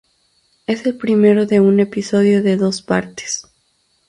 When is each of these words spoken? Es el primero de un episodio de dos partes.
Es 0.65 0.83
el 0.87 0.97
primero 0.97 1.45
de 1.45 1.59
un 1.59 1.79
episodio 1.79 2.41
de 2.41 2.57
dos 2.57 2.81
partes. 2.81 3.45